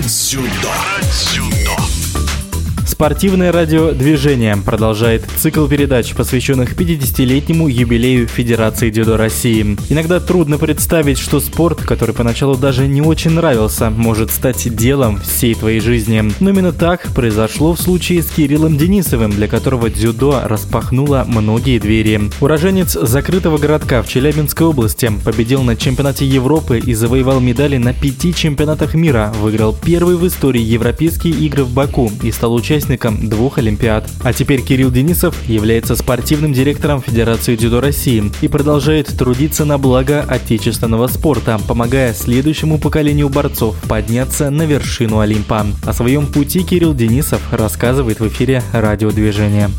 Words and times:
про 0.00 0.08
дзюдо. 0.08 2.09
Спортивное 3.00 3.50
радиодвижение 3.50 4.58
продолжает 4.58 5.24
цикл 5.38 5.66
передач, 5.66 6.12
посвященных 6.12 6.74
50-летнему 6.74 7.66
юбилею 7.66 8.26
Федерации 8.28 8.90
дзюдо 8.90 9.16
России. 9.16 9.78
Иногда 9.88 10.20
трудно 10.20 10.58
представить, 10.58 11.16
что 11.16 11.40
спорт, 11.40 11.80
который 11.80 12.14
поначалу 12.14 12.56
даже 12.56 12.86
не 12.86 13.00
очень 13.00 13.30
нравился, 13.30 13.88
может 13.88 14.30
стать 14.30 14.76
делом 14.76 15.18
всей 15.22 15.54
твоей 15.54 15.80
жизни. 15.80 16.30
Но 16.40 16.50
именно 16.50 16.72
так 16.72 17.06
произошло 17.14 17.72
в 17.72 17.80
случае 17.80 18.22
с 18.22 18.26
Кириллом 18.26 18.76
Денисовым, 18.76 19.30
для 19.30 19.48
которого 19.48 19.88
дзюдо 19.88 20.42
распахнуло 20.44 21.24
многие 21.26 21.78
двери. 21.78 22.20
Уроженец 22.42 22.98
закрытого 23.00 23.56
городка 23.56 24.02
в 24.02 24.08
Челябинской 24.08 24.66
области 24.66 25.10
победил 25.24 25.62
на 25.62 25.74
чемпионате 25.74 26.26
Европы 26.26 26.78
и 26.78 26.92
завоевал 26.92 27.40
медали 27.40 27.78
на 27.78 27.94
пяти 27.94 28.34
чемпионатах 28.34 28.92
мира, 28.92 29.32
выиграл 29.40 29.74
первый 29.74 30.16
в 30.16 30.26
истории 30.26 30.60
Европейские 30.60 31.32
игры 31.32 31.64
в 31.64 31.72
Баку 31.72 32.12
и 32.22 32.30
стал 32.30 32.52
участником 32.52 32.89
участником 32.90 33.28
двух 33.28 33.58
Олимпиад. 33.58 34.08
А 34.22 34.32
теперь 34.32 34.62
Кирилл 34.62 34.90
Денисов 34.90 35.48
является 35.48 35.94
спортивным 35.94 36.52
директором 36.52 37.00
Федерации 37.00 37.56
дзюдо 37.56 37.80
России 37.80 38.30
и 38.40 38.48
продолжает 38.48 39.06
трудиться 39.16 39.64
на 39.64 39.78
благо 39.78 40.22
отечественного 40.22 41.06
спорта, 41.06 41.60
помогая 41.68 42.12
следующему 42.12 42.78
поколению 42.78 43.28
борцов 43.28 43.76
подняться 43.88 44.50
на 44.50 44.62
вершину 44.62 45.20
Олимпа. 45.20 45.66
О 45.86 45.92
своем 45.92 46.26
пути 46.26 46.62
Кирилл 46.64 46.94
Денисов 46.94 47.40
рассказывает 47.52 48.20
в 48.20 48.26
эфире 48.26 48.62
радиодвижения. 48.72 49.70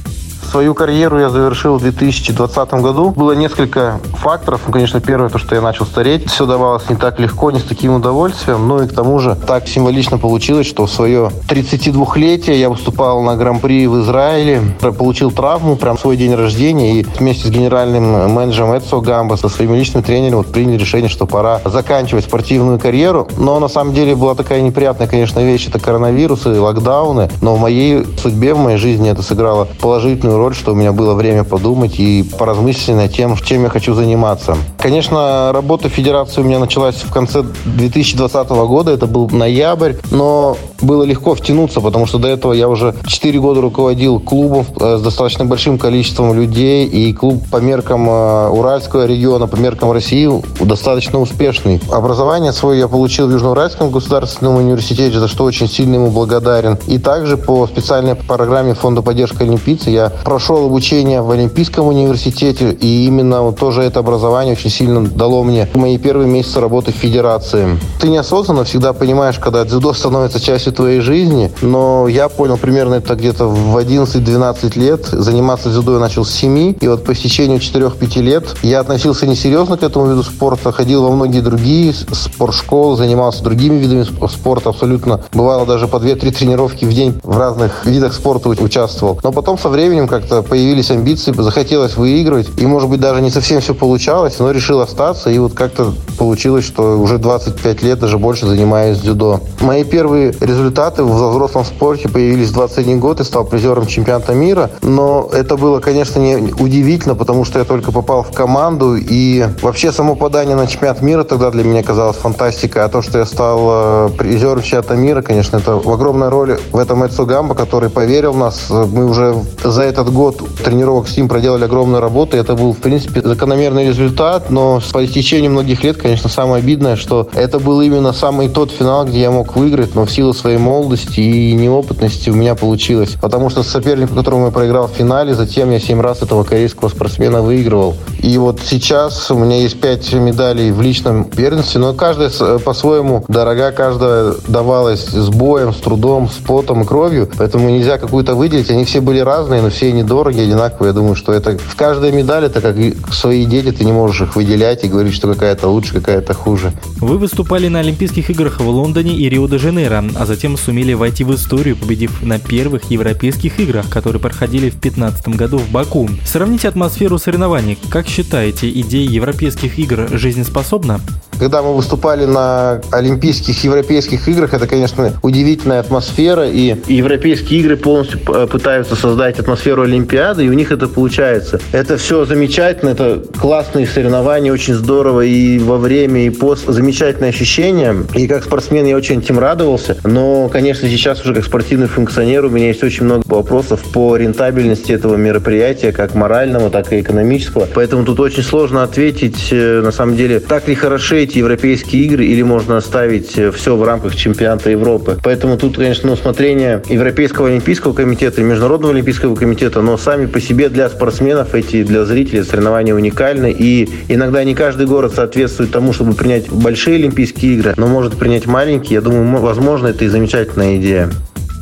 Свою 0.51 0.73
карьеру 0.73 1.17
я 1.17 1.29
завершил 1.29 1.77
в 1.77 1.81
2020 1.81 2.73
году. 2.73 3.11
Было 3.11 3.31
несколько 3.31 4.01
факторов. 4.15 4.59
Ну, 4.67 4.73
конечно, 4.73 4.99
первое, 4.99 5.29
то, 5.29 5.37
что 5.37 5.55
я 5.55 5.61
начал 5.61 5.85
стареть. 5.85 6.29
Все 6.29 6.45
давалось 6.45 6.89
не 6.89 6.97
так 6.97 7.21
легко, 7.21 7.51
не 7.51 7.59
с 7.59 7.63
таким 7.63 7.93
удовольствием. 7.93 8.67
Ну 8.67 8.83
и 8.83 8.87
к 8.87 8.93
тому 8.93 9.17
же 9.19 9.37
так 9.47 9.69
символично 9.69 10.17
получилось, 10.17 10.67
что 10.67 10.87
в 10.87 10.91
свое 10.91 11.31
32-летие 11.47 12.59
я 12.59 12.69
выступал 12.69 13.21
на 13.21 13.37
Гран-при 13.37 13.87
в 13.87 14.01
Израиле. 14.01 14.61
Получил 14.97 15.31
травму 15.31 15.77
прям 15.77 15.95
в 15.95 16.01
свой 16.01 16.17
день 16.17 16.35
рождения. 16.35 16.99
И 16.99 17.03
вместе 17.03 17.47
с 17.47 17.49
генеральным 17.49 18.33
менеджером 18.33 18.73
Эдсо 18.73 18.99
Гамбо, 18.99 19.37
со 19.37 19.47
своим 19.47 19.73
личным 19.73 20.03
тренером 20.03 20.39
вот 20.39 20.47
приняли 20.47 20.77
решение, 20.79 21.09
что 21.09 21.25
пора 21.27 21.61
заканчивать 21.63 22.25
спортивную 22.25 22.77
карьеру. 22.77 23.29
Но 23.37 23.57
на 23.61 23.69
самом 23.69 23.93
деле 23.93 24.17
была 24.17 24.35
такая 24.35 24.59
неприятная, 24.59 25.07
конечно, 25.07 25.39
вещь. 25.39 25.69
Это 25.69 25.79
коронавирус 25.79 26.45
и 26.45 26.49
локдауны. 26.49 27.29
Но 27.41 27.55
в 27.55 27.61
моей 27.61 28.05
судьбе, 28.21 28.53
в 28.53 28.59
моей 28.59 28.77
жизни 28.77 29.09
это 29.09 29.21
сыграло 29.21 29.69
положительную 29.79 30.40
роль, 30.41 30.55
что 30.55 30.71
у 30.71 30.75
меня 30.75 30.91
было 30.91 31.13
время 31.13 31.43
подумать 31.43 31.99
и 31.99 32.23
поразмыслить 32.23 32.95
над 32.95 33.13
тем, 33.13 33.37
чем 33.37 33.63
я 33.63 33.69
хочу 33.69 33.93
заниматься. 33.93 34.57
Конечно, 34.77 35.51
работа 35.53 35.87
в 35.89 35.93
Федерации 35.93 36.41
у 36.41 36.43
меня 36.43 36.59
началась 36.59 36.95
в 36.95 37.11
конце 37.11 37.43
2020 37.65 38.49
года, 38.49 38.91
это 38.91 39.05
был 39.05 39.29
ноябрь, 39.29 39.93
но 40.09 40.57
было 40.81 41.03
легко 41.03 41.35
втянуться, 41.35 41.79
потому 41.79 42.05
что 42.07 42.17
до 42.17 42.27
этого 42.27 42.53
я 42.53 42.67
уже 42.67 42.95
4 43.05 43.39
года 43.39 43.61
руководил 43.61 44.19
клубом 44.19 44.65
э, 44.79 44.97
с 44.97 45.01
достаточно 45.01 45.45
большим 45.45 45.77
количеством 45.77 46.33
людей, 46.33 46.87
и 46.87 47.13
клуб 47.13 47.43
по 47.51 47.57
меркам 47.57 48.09
э, 48.09 48.49
Уральского 48.49 49.05
региона, 49.05 49.47
по 49.47 49.57
меркам 49.57 49.91
России 49.91 50.29
достаточно 50.59 51.19
успешный. 51.19 51.79
Образование 51.91 52.51
свое 52.51 52.79
я 52.79 52.87
получил 52.87 53.27
в 53.27 53.31
Южноуральском 53.31 53.91
государственном 53.91 54.55
университете, 54.57 55.19
за 55.19 55.27
что 55.27 55.43
очень 55.43 55.67
сильно 55.67 55.95
ему 55.95 56.09
благодарен. 56.09 56.77
И 56.87 56.97
также 56.97 57.37
по 57.37 57.67
специальной 57.67 58.15
программе 58.15 58.73
Фонда 58.73 59.01
поддержки 59.01 59.43
олимпийцев 59.43 59.87
я 59.87 60.11
прошел 60.31 60.65
обучение 60.65 61.21
в 61.21 61.29
Олимпийском 61.29 61.87
университете, 61.87 62.71
и 62.71 63.05
именно 63.05 63.41
вот 63.41 63.59
тоже 63.59 63.81
это 63.81 63.99
образование 63.99 64.53
очень 64.53 64.69
сильно 64.69 65.05
дало 65.05 65.43
мне 65.43 65.67
мои 65.73 65.97
первые 65.97 66.29
месяцы 66.29 66.61
работы 66.61 66.93
в 66.93 66.95
федерации. 66.95 67.77
Ты 67.99 68.07
неосознанно 68.07 68.63
всегда 68.63 68.93
понимаешь, 68.93 69.37
когда 69.39 69.65
дзюдо 69.65 69.91
становится 70.01 70.39
частью 70.39 70.71
твоей 70.71 71.01
жизни, 71.01 71.51
но 71.61 72.07
я 72.07 72.29
понял 72.29 72.55
примерно 72.55 72.95
это 72.95 73.15
где-то 73.15 73.47
в 73.47 73.75
11-12 73.75 74.79
лет. 74.79 75.05
Заниматься 75.07 75.69
дзюдо 75.69 75.95
я 75.95 75.99
начал 75.99 76.23
с 76.23 76.31
7, 76.31 76.75
и 76.79 76.87
вот 76.87 77.03
по 77.03 77.11
истечению 77.11 77.59
4-5 77.59 78.21
лет 78.21 78.45
я 78.63 78.79
относился 78.79 79.27
несерьезно 79.27 79.75
к 79.75 79.83
этому 79.83 80.11
виду 80.11 80.23
спорта, 80.23 80.71
ходил 80.71 81.03
во 81.03 81.11
многие 81.11 81.41
другие 81.41 81.93
спортшколы, 81.93 82.95
занимался 82.95 83.43
другими 83.43 83.75
видами 83.75 84.05
спорта 84.29 84.69
абсолютно. 84.69 85.19
Бывало 85.33 85.65
даже 85.65 85.89
по 85.89 85.97
2-3 85.97 86.31
тренировки 86.31 86.85
в 86.85 86.93
день 86.93 87.19
в 87.21 87.37
разных 87.37 87.85
видах 87.85 88.13
спорта 88.13 88.47
участвовал. 88.47 89.19
Но 89.23 89.33
потом 89.33 89.59
со 89.59 89.67
временем, 89.67 90.07
как 90.07 90.20
как-то 90.21 90.43
появились 90.43 90.91
амбиции, 90.91 91.33
захотелось 91.35 91.97
выигрывать. 91.97 92.49
И, 92.57 92.65
может 92.65 92.89
быть, 92.89 92.99
даже 92.99 93.21
не 93.21 93.31
совсем 93.31 93.59
все 93.59 93.73
получалось, 93.73 94.37
но 94.39 94.51
решил 94.51 94.79
остаться. 94.79 95.29
И 95.31 95.39
вот 95.39 95.53
как-то 95.53 95.93
получилось, 96.17 96.65
что 96.65 96.99
уже 96.99 97.17
25 97.17 97.81
лет, 97.81 97.99
даже 97.99 98.19
больше 98.19 98.45
занимаюсь 98.45 98.99
дзюдо. 98.99 99.41
Мои 99.59 99.83
первые 99.83 100.33
результаты 100.39 101.03
в 101.03 101.11
взрослом 101.11 101.65
спорте 101.65 102.07
появились 102.07 102.49
в 102.49 102.53
21 102.53 102.99
год 102.99 103.19
и 103.19 103.23
стал 103.23 103.45
призером 103.45 103.87
чемпионата 103.87 104.33
мира. 104.33 104.69
Но 104.83 105.29
это 105.33 105.57
было, 105.57 105.79
конечно, 105.79 106.19
не 106.19 106.53
удивительно, 106.53 107.15
потому 107.15 107.43
что 107.43 107.59
я 107.59 107.65
только 107.65 107.91
попал 107.91 108.23
в 108.23 108.31
команду. 108.31 108.95
И 108.95 109.45
вообще 109.61 109.91
само 109.91 110.15
подание 110.15 110.55
на 110.55 110.67
чемпионат 110.67 111.01
мира 111.01 111.23
тогда 111.23 111.49
для 111.49 111.63
меня 111.63 111.81
казалось 111.81 112.17
фантастикой. 112.17 112.83
А 112.83 112.89
то, 112.89 113.01
что 113.01 113.17
я 113.17 113.25
стал 113.25 113.59
э, 114.07 114.09
призером 114.17 114.61
чемпионата 114.61 114.95
мира, 114.95 115.21
конечно, 115.23 115.57
это 115.57 115.77
в 115.77 115.89
огромной 115.89 116.29
роли 116.29 116.59
в 116.71 116.77
этом 116.77 117.03
Эдсо 117.03 117.25
Гамбо, 117.25 117.55
который 117.55 117.89
поверил 117.89 118.33
в 118.33 118.37
нас. 118.37 118.67
Мы 118.69 119.05
уже 119.05 119.35
за 119.63 119.81
этот 119.81 120.10
год 120.11 120.41
тренировок 120.63 121.07
с 121.07 121.17
ним 121.17 121.27
проделали 121.27 121.63
огромную 121.63 122.01
работу. 122.01 122.37
Это 122.37 122.55
был, 122.55 122.73
в 122.73 122.77
принципе, 122.77 123.21
закономерный 123.21 123.87
результат. 123.87 124.49
Но 124.49 124.81
по 124.91 125.03
истечении 125.05 125.47
многих 125.47 125.83
лет, 125.83 125.97
конечно, 125.97 126.29
самое 126.29 126.61
обидное, 126.61 126.95
что 126.95 127.29
это 127.33 127.59
был 127.59 127.81
именно 127.81 128.13
самый 128.13 128.49
тот 128.49 128.71
финал, 128.71 129.05
где 129.05 129.21
я 129.21 129.31
мог 129.31 129.55
выиграть, 129.55 129.95
но 129.95 130.05
в 130.05 130.11
силу 130.11 130.33
своей 130.33 130.57
молодости 130.57 131.19
и 131.19 131.53
неопытности 131.53 132.29
у 132.29 132.33
меня 132.33 132.55
получилось. 132.55 133.17
Потому 133.21 133.49
что 133.49 133.63
с 133.63 133.67
соперником, 133.67 134.17
которому 134.17 134.45
я 134.45 134.51
проиграл 134.51 134.87
в 134.87 134.91
финале, 134.91 135.33
затем 135.33 135.71
я 135.71 135.79
семь 135.79 136.01
раз 136.01 136.21
этого 136.21 136.43
корейского 136.43 136.89
спортсмена 136.89 137.41
выигрывал. 137.41 137.95
И 138.19 138.37
вот 138.37 138.59
сейчас 138.63 139.31
у 139.31 139.35
меня 139.35 139.61
есть 139.61 139.79
пять 139.79 140.11
медалей 140.13 140.71
в 140.71 140.81
личном 140.81 141.25
первенстве, 141.25 141.79
но 141.79 141.93
каждая 141.93 142.29
по-своему 142.59 143.23
дорога, 143.27 143.71
каждая 143.71 144.33
давалась 144.47 145.05
с 145.05 145.29
боем, 145.29 145.73
с 145.73 145.77
трудом, 145.77 146.29
с 146.29 146.35
потом 146.45 146.81
и 146.81 146.85
кровью. 146.85 147.29
Поэтому 147.37 147.69
нельзя 147.69 147.97
какую-то 147.97 148.35
выделить. 148.35 148.69
Они 148.69 148.85
все 148.85 149.01
были 149.01 149.19
разные, 149.19 149.61
но 149.61 149.69
все 149.69 149.90
они 149.91 150.01
недорогие, 150.01 150.43
одинаковые. 150.43 150.89
Я 150.89 150.93
думаю, 150.93 151.15
что 151.15 151.33
это 151.33 151.57
в 151.57 151.75
каждой 151.75 152.11
медали, 152.11 152.47
это 152.47 152.61
как 152.61 152.75
свои 153.13 153.45
дети, 153.45 153.71
ты 153.71 153.85
не 153.85 153.91
можешь 153.91 154.21
их 154.21 154.35
выделять 154.35 154.83
и 154.83 154.87
говорить, 154.87 155.13
что 155.13 155.27
какая-то 155.27 155.67
лучше, 155.67 155.93
какая-то 155.93 156.33
хуже. 156.33 156.73
Вы 156.97 157.17
выступали 157.17 157.67
на 157.67 157.79
Олимпийских 157.79 158.29
играх 158.29 158.59
в 158.59 158.67
Лондоне 158.67 159.15
и 159.15 159.29
Рио-де-Жанейро, 159.29 160.03
а 160.15 160.25
затем 160.25 160.57
сумели 160.57 160.93
войти 160.93 161.23
в 161.23 161.33
историю, 161.35 161.75
победив 161.75 162.21
на 162.23 162.39
первых 162.39 162.89
европейских 162.89 163.59
играх, 163.59 163.89
которые 163.89 164.21
проходили 164.21 164.69
в 164.69 164.79
2015 164.79 165.27
году 165.29 165.57
в 165.57 165.69
Баку. 165.69 166.09
Сравните 166.25 166.67
атмосферу 166.67 167.17
соревнований. 167.17 167.77
Как 167.89 168.07
считаете, 168.07 168.69
идея 168.69 169.09
европейских 169.09 169.77
игр 169.79 170.07
жизнеспособна? 170.11 170.99
Когда 171.41 171.63
мы 171.63 171.73
выступали 171.73 172.25
на 172.25 172.81
Олимпийских 172.91 173.63
европейских 173.63 174.27
играх, 174.27 174.53
это, 174.53 174.67
конечно, 174.67 175.13
удивительная 175.23 175.79
атмосфера, 175.79 176.47
и 176.47 176.75
европейские 176.85 177.61
игры 177.61 177.77
полностью 177.77 178.19
пытаются 178.19 178.95
создать 178.95 179.39
атмосферу 179.39 179.81
Олимпиады, 179.81 180.45
и 180.45 180.49
у 180.49 180.53
них 180.53 180.71
это 180.71 180.87
получается. 180.87 181.59
Это 181.71 181.97
все 181.97 182.25
замечательно, 182.25 182.89
это 182.89 183.23
классные 183.39 183.87
соревнования, 183.87 184.53
очень 184.53 184.75
здорово 184.75 185.21
и 185.21 185.57
во 185.57 185.77
время, 185.77 186.27
и 186.27 186.29
после. 186.29 186.73
Замечательное 186.73 187.29
ощущение. 187.29 188.05
И 188.13 188.27
как 188.27 188.43
спортсмен 188.43 188.85
я 188.85 188.95
очень 188.95 189.17
этим 189.17 189.39
радовался. 189.39 189.97
Но, 190.03 190.47
конечно, 190.47 190.87
сейчас 190.87 191.21
уже 191.25 191.33
как 191.33 191.43
спортивный 191.43 191.87
функционер 191.87 192.45
у 192.45 192.49
меня 192.49 192.67
есть 192.67 192.83
очень 192.83 193.05
много 193.05 193.23
вопросов 193.25 193.81
по 193.91 194.15
рентабельности 194.15 194.91
этого 194.91 195.15
мероприятия, 195.15 195.91
как 195.91 196.13
морального, 196.13 196.69
так 196.69 196.93
и 196.93 197.01
экономического. 197.01 197.67
Поэтому 197.73 198.05
тут 198.05 198.19
очень 198.19 198.43
сложно 198.43 198.83
ответить, 198.83 199.47
э, 199.49 199.81
на 199.81 199.91
самом 199.91 200.15
деле, 200.15 200.39
так 200.39 200.67
ли 200.67 200.75
хороши 200.75 201.30
эти 201.31 201.39
европейские 201.39 202.03
игры, 202.03 202.25
или 202.25 202.41
можно 202.41 202.77
оставить 202.77 203.37
э, 203.37 203.51
все 203.51 203.75
в 203.75 203.83
рамках 203.83 204.15
чемпионата 204.15 204.69
Европы. 204.69 205.17
Поэтому 205.23 205.57
тут, 205.57 205.77
конечно, 205.77 206.11
усмотрение 206.11 206.83
Европейского 206.89 207.47
олимпийского 207.47 207.93
комитета 207.93 208.41
и 208.41 208.43
Международного 208.43 208.93
олимпийского 208.93 209.35
комитета, 209.35 209.81
но 209.81 209.97
сами 209.97 210.25
по 210.25 210.41
себе 210.41 210.69
для 210.69 210.89
спортсменов 210.89 211.55
эти, 211.55 211.83
для 211.83 212.05
зрителей 212.05 212.43
соревнования 212.43 212.93
уникальны. 212.93 213.55
И 213.57 213.89
иногда 214.09 214.43
не 214.43 214.55
каждый 214.55 214.87
город 214.87 215.13
соответствует 215.15 215.71
тому, 215.71 215.93
чтобы 215.93 216.13
принять 216.13 216.49
большие 216.49 216.97
Олимпийские 216.97 217.55
игры, 217.55 217.73
но 217.77 217.87
может 217.87 218.17
принять 218.17 218.45
маленькие. 218.45 218.95
Я 218.95 219.01
думаю, 219.01 219.41
возможно, 219.41 219.87
это 219.87 220.03
и 220.05 220.07
замечательная 220.07 220.77
идея. 220.77 221.09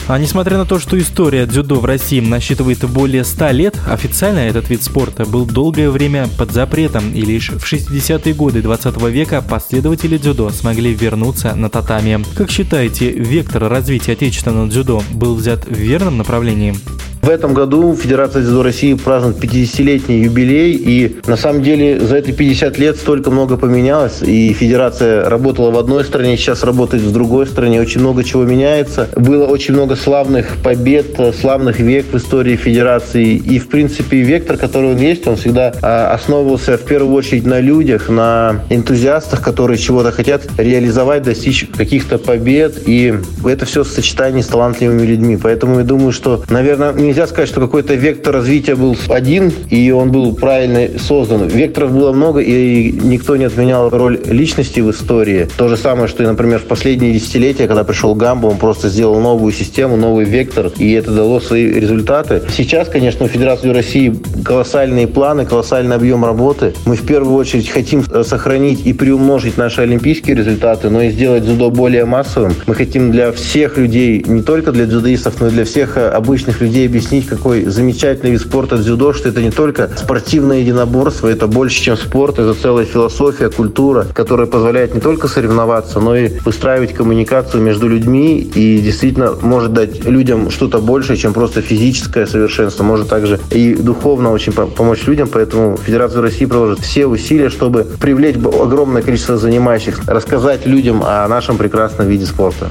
А 0.10 0.18
несмотря 0.18 0.58
на 0.58 0.66
то, 0.66 0.80
что 0.80 0.98
история 0.98 1.46
дзюдо 1.46 1.76
в 1.76 1.86
России 1.86 2.20
насчитывает 2.20 2.84
более 2.90 3.24
100 3.24 3.52
лет, 3.52 3.78
официально 3.88 4.40
этот 4.40 4.68
вид 4.68 4.82
спорта 4.82 5.24
был 5.24 5.46
долгое 5.46 5.92
время 5.92 6.28
под 6.36 6.52
запретом, 6.52 7.14
и 7.14 7.22
лишь 7.22 7.52
в 7.52 7.64
60-е 7.64 8.34
годы 8.34 8.64
20 8.64 9.00
века 9.04 9.44
последователи 9.48 10.18
дзюдо 10.18 10.50
смогли 10.50 10.96
вернуться 10.96 11.54
на 11.54 11.70
татами. 11.70 12.26
Как 12.36 12.50
считаете, 12.50 13.12
вектор 13.12 13.70
развития 13.70 14.14
отечественного 14.14 14.68
дзюдо 14.68 15.04
был 15.14 15.36
взят 15.36 15.68
в 15.68 15.78
верном 15.78 16.18
направлении? 16.18 16.74
В 17.22 17.30
этом 17.30 17.54
году 17.54 17.96
Федерация 17.96 18.42
дзюдо 18.42 18.64
России 18.64 18.94
празднует 18.94 19.38
50-летний 19.38 20.22
юбилей, 20.22 20.74
и 20.74 21.20
на 21.28 21.36
самом 21.36 21.64
деле 21.64 22.00
за 22.00 22.18
эти 22.18 22.32
50 22.32 22.78
лет 22.80 22.98
столько 22.98 23.30
много 23.30 23.58
поменялось, 23.58 24.22
и 24.22 24.54
Федерация 24.54 25.30
работала 25.30 25.70
в 25.70 25.78
одной 25.78 26.06
стране, 26.06 26.38
сейчас 26.38 26.64
работает 26.64 27.04
в 27.04 27.12
другой 27.12 27.46
стране, 27.46 27.82
очень 27.82 28.00
много 28.00 28.24
чего 28.24 28.46
меняется. 28.46 29.10
Было 29.16 29.46
очень 29.46 29.74
много 29.74 29.98
славных 29.98 30.58
побед, 30.64 31.20
славных 31.40 31.80
век 31.80 32.06
в 32.12 32.18
истории 32.18 32.56
Федерации, 32.56 33.36
и 33.36 33.60
в 33.60 33.68
принципе 33.68 34.22
вектор, 34.22 34.58
который 34.58 34.92
он 34.92 34.98
есть, 34.98 35.28
он 35.28 35.36
всегда 35.36 35.74
а, 35.82 36.14
основывался 36.14 36.78
в 36.78 36.84
первую 36.84 37.14
очередь 37.14 37.46
на 37.46 37.60
людях, 37.60 38.08
на 38.08 38.62
энтузиастах, 38.70 39.42
которые 39.42 39.78
чего-то 39.78 40.12
хотят 40.12 40.44
реализовать, 40.58 41.24
достичь 41.24 41.68
каких-то 41.78 42.18
побед, 42.18 42.82
и 42.86 43.14
это 43.46 43.66
все 43.66 43.84
в 43.84 43.88
сочетании 43.90 44.42
с 44.42 44.48
талантливыми 44.48 45.06
людьми. 45.06 45.38
Поэтому 45.42 45.80
я 45.80 45.84
думаю, 45.84 46.14
что, 46.14 46.44
наверное, 46.50 46.94
нельзя 47.10 47.26
сказать, 47.28 47.50
что 47.50 47.60
какой-то 47.60 47.96
вектор 47.96 48.36
развития 48.36 48.76
был 48.76 48.96
один, 49.10 49.52
и 49.70 49.92
он 49.92 50.12
был 50.12 50.36
правильно 50.36 51.00
создан. 51.00 51.48
Векторов 51.48 51.92
было 51.92 52.12
много, 52.12 52.40
и 52.40 52.92
никто 52.92 53.36
не 53.36 53.46
отменял 53.46 53.90
роль 53.90 54.20
личности 54.26 54.80
в 54.80 54.92
истории. 54.92 55.48
То 55.58 55.68
же 55.68 55.76
самое, 55.76 56.08
что, 56.08 56.24
и, 56.24 56.28
например, 56.28 56.60
в 56.60 56.66
последние 56.66 57.14
десятилетия, 57.14 57.68
когда 57.68 57.84
пришел 57.84 58.14
Гамбо, 58.14 58.48
он 58.48 58.58
просто 58.58 58.90
сделал 58.90 59.20
новую 59.20 59.52
систему, 59.52 59.98
новый 59.98 60.26
вектор, 60.26 60.72
и 60.78 60.92
это 60.92 61.12
дало 61.12 61.40
свои 61.40 61.66
результаты. 61.66 62.44
Сейчас, 62.56 62.90
конечно, 62.90 63.26
у 63.26 63.28
Федерации 63.28 63.70
России 63.70 64.16
колоссальные 64.46 65.08
планы, 65.08 65.46
колоссальный 65.46 65.96
объем 65.96 66.24
работы. 66.24 66.74
Мы 66.86 66.96
в 66.96 67.06
первую 67.06 67.36
очередь 67.36 67.70
хотим 67.70 68.04
э, 68.12 68.24
сохранить 68.24 68.86
и 68.86 68.94
приумножить 68.94 69.58
наши 69.58 69.82
олимпийские 69.82 70.36
результаты, 70.36 70.90
но 70.90 71.02
и 71.02 71.10
сделать 71.10 71.44
дзюдо 71.44 71.72
более 71.72 72.06
массовым. 72.06 72.54
Мы 72.68 72.76
хотим 72.76 73.12
для 73.12 73.32
всех 73.32 73.78
людей, 73.78 74.24
не 74.28 74.44
только 74.44 74.72
для 74.72 74.86
дзюдоистов, 74.86 75.42
но 75.42 75.48
и 75.48 75.52
для 75.52 75.66
всех 75.66 75.98
э, 75.98 76.10
обычных 76.10 76.62
людей 76.62 76.88
объяснить, 77.00 77.28
какой 77.28 77.64
замечательный 77.64 78.32
вид 78.32 78.42
спорта 78.42 78.78
дзюдо, 78.78 79.14
что 79.14 79.30
это 79.30 79.42
не 79.42 79.52
только 79.52 79.90
спортивное 79.96 80.60
единоборство, 80.60 81.30
это 81.30 81.48
больше, 81.48 81.82
чем 81.82 81.96
спорт, 81.96 82.40
это 82.40 82.54
целая 82.54 82.84
философия, 82.86 83.50
культура, 83.50 84.06
которая 84.14 84.48
позволяет 84.48 84.94
не 84.94 85.00
только 85.00 85.30
соревноваться, 85.30 86.02
но 86.02 86.18
и 86.18 86.28
выстраивать 86.40 86.94
коммуникацию 86.94 87.64
между 87.64 87.88
людьми 87.88 88.40
и 88.40 88.80
действительно 88.80 89.32
может 89.42 89.72
дать 89.72 90.04
людям 90.04 90.50
что-то 90.50 90.80
большее, 90.80 91.16
чем 91.16 91.32
просто 91.32 91.62
физическое 91.62 92.28
совершенство, 92.28 92.84
может 92.84 93.08
также 93.08 93.40
и 93.50 93.76
духовно 93.76 94.34
очень 94.34 94.52
помочь 94.52 95.08
людям, 95.08 95.30
поэтому 95.32 95.78
Федерация 95.78 96.22
России 96.22 96.46
приложит 96.46 96.80
все 96.80 97.08
усилия, 97.08 97.50
чтобы 97.50 97.88
привлечь 98.02 98.36
огромное 98.36 99.04
количество 99.04 99.38
занимающих, 99.38 100.02
рассказать 100.06 100.66
людям 100.66 101.02
о 101.06 101.26
нашем 101.30 101.58
прекрасном 101.58 102.08
виде 102.08 102.26
спорта. 102.26 102.70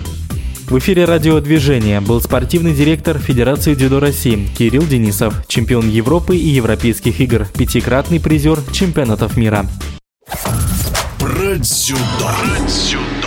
В 0.68 0.76
эфире 0.80 1.06
радиодвижения 1.06 2.02
был 2.02 2.20
спортивный 2.20 2.74
директор 2.74 3.18
Федерации 3.18 3.74
дзюдо 3.74 4.00
России 4.00 4.46
Кирилл 4.54 4.82
Денисов, 4.82 5.46
чемпион 5.48 5.88
Европы 5.88 6.36
и 6.36 6.46
Европейских 6.46 7.20
игр, 7.20 7.46
пятикратный 7.56 8.20
призер 8.20 8.58
чемпионатов 8.70 9.38
мира. 9.38 9.66
Про 11.18 11.56
дзюдо. 11.56 11.98
Про 12.20 12.66
дзюдо. 12.66 13.17